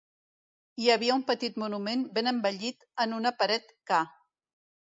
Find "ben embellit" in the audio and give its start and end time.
2.17-2.89